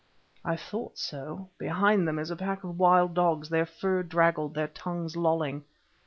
[0.43, 5.15] I thought so—behind them is a pack of wild dogs, their fur draggled, their tongues
[5.15, 5.63] lolling.